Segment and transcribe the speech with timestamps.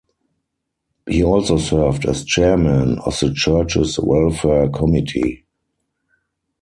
[1.07, 5.45] He also served as chairman of the church's Welfare Committee.